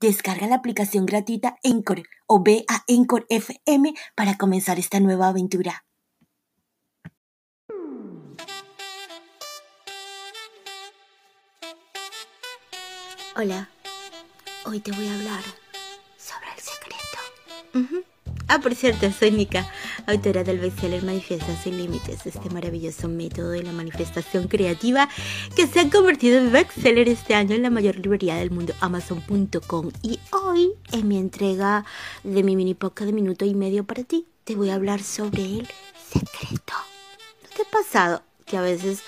Descarga 0.00 0.46
la 0.46 0.54
aplicación 0.54 1.06
gratuita 1.06 1.56
Encore 1.64 2.04
o 2.28 2.40
ve 2.40 2.64
a 2.68 2.84
Encore 2.86 3.26
FM 3.30 3.94
para 4.14 4.36
comenzar 4.38 4.78
esta 4.78 5.00
nueva 5.00 5.26
aventura. 5.26 5.84
Hola, 13.34 13.70
hoy 14.66 14.78
te 14.78 14.92
voy 14.92 15.08
a 15.08 15.14
hablar 15.14 15.42
sobre 16.16 16.46
el 16.54 16.60
secreto. 16.60 18.08
Ah, 18.46 18.60
por 18.60 18.76
cierto, 18.76 19.10
soy 19.10 19.32
Nika, 19.32 19.68
autora 20.08 20.42
del 20.42 20.58
bestseller 20.58 21.02
Manifiesta 21.02 21.54
sin 21.62 21.76
Límites, 21.76 22.24
este 22.24 22.48
maravilloso 22.50 23.08
método 23.08 23.50
de 23.50 23.62
la 23.62 23.72
manifestación 23.72 24.48
creativa 24.48 25.08
que 25.54 25.66
se 25.66 25.80
ha 25.80 25.90
convertido 25.90 26.38
en 26.38 26.50
bestseller 26.50 27.08
este 27.08 27.34
año 27.34 27.54
en 27.54 27.62
la 27.62 27.70
mayor 27.70 27.96
librería 27.96 28.36
del 28.36 28.50
mundo, 28.50 28.72
Amazon.com. 28.80 29.90
Y 30.02 30.18
hoy, 30.32 30.72
en 30.92 31.08
mi 31.08 31.18
entrega 31.18 31.84
de 32.24 32.42
mi 32.42 32.56
mini 32.56 32.74
podcast 32.74 33.06
de 33.06 33.12
minuto 33.12 33.44
y 33.44 33.54
medio 33.54 33.84
para 33.84 34.02
ti, 34.02 34.26
te 34.44 34.56
voy 34.56 34.70
a 34.70 34.76
hablar 34.76 35.02
sobre 35.02 35.42
el 35.42 35.68
secreto. 36.10 36.72
¿No 37.42 37.48
te 37.54 37.62
ha 37.62 37.70
pasado 37.70 38.22
que 38.46 38.56
a 38.56 38.62
veces 38.62 39.02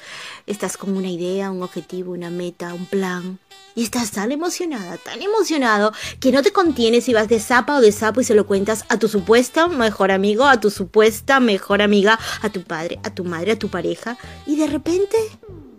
estás 0.47 0.77
con 0.77 0.97
una 0.97 1.09
idea, 1.09 1.51
un 1.51 1.63
objetivo, 1.63 2.13
una 2.13 2.31
meta, 2.31 2.75
un 2.75 2.87
plan? 2.87 3.39
Y 3.75 3.85
estás 3.85 4.11
tan 4.11 4.33
emocionada, 4.33 4.97
tan 4.97 5.23
emocionado, 5.23 5.93
que 6.19 6.33
no 6.33 6.43
te 6.43 6.53
contienes 6.53 7.09
y 7.09 7.13
vas 7.13 7.29
de 7.29 7.39
zapa 7.39 7.77
o 7.77 7.81
de 7.81 7.93
sapo 7.93 8.21
y 8.21 8.25
se 8.25 8.35
lo 8.35 8.47
cuentas 8.47 8.85
a 8.89 8.99
tu 8.99 9.09
supuesta 9.09 9.69
mejor 9.69 10.11
amigo, 10.11 10.45
a 10.45 10.61
tu 10.61 10.71
supuesta 10.71 11.39
mejor 11.41 11.81
amiga, 11.81 12.19
a 12.43 12.51
tu 12.51 12.63
padre, 12.63 12.99
a 13.05 13.15
tu 13.15 13.25
madre, 13.25 13.53
a 13.53 13.59
tu 13.59 13.69
pareja. 13.69 14.19
Y 14.47 14.57
de 14.57 14.67
repente 14.67 15.17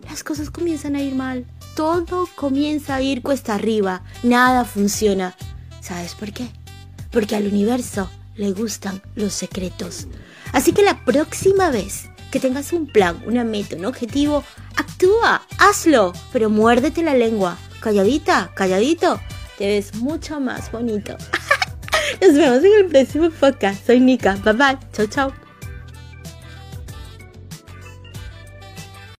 las 0.08 0.24
cosas 0.24 0.50
comienzan 0.50 0.96
a 0.96 1.02
ir 1.02 1.14
mal. 1.14 1.46
Todo 1.74 2.28
comienza 2.34 2.96
a 2.96 3.02
ir 3.02 3.22
cuesta 3.22 3.54
arriba. 3.54 4.02
Nada 4.22 4.64
funciona. 4.64 5.36
¿Sabes 5.80 6.14
por 6.14 6.32
qué? 6.32 6.48
Porque 7.10 7.36
al 7.36 7.46
universo 7.46 8.08
le 8.36 8.52
gustan 8.52 9.02
los 9.14 9.32
secretos. 9.32 10.06
Así 10.52 10.72
que 10.72 10.82
la 10.82 11.04
próxima 11.04 11.70
vez 11.70 12.10
que 12.32 12.40
tengas 12.40 12.72
un 12.72 12.86
plan, 12.88 13.22
una 13.26 13.44
meta, 13.44 13.76
un 13.76 13.84
objetivo, 13.84 14.42
actúa, 14.76 15.42
hazlo, 15.58 16.12
pero 16.32 16.50
muérdete 16.50 17.02
la 17.02 17.14
lengua 17.14 17.56
calladita, 17.82 18.50
calladito, 18.54 19.20
te 19.58 19.66
ves 19.66 19.94
mucho 19.96 20.40
más 20.40 20.70
bonito. 20.72 21.16
Nos 22.20 22.34
vemos 22.34 22.64
en 22.64 22.84
el 22.84 22.86
próximo 22.86 23.30
podcast. 23.30 23.84
Soy 23.86 24.00
Nika. 24.00 24.36
Bye 24.44 24.52
bye. 24.54 24.78
Chau, 24.92 25.06
chau. 25.06 25.41